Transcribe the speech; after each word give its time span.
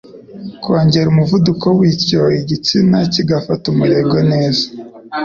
kongera 0.63 1.07
umuvuduko 1.13 1.65
bityo 1.79 2.21
igitsina 2.39 2.97
kigafata 3.13 3.63
umurego 3.73 4.15
neza. 4.31 4.63